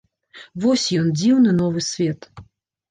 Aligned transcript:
Вось 0.63 0.85
ён, 1.01 1.13
дзіўны 1.21 1.57
новы 1.61 1.87
свет! 1.91 2.21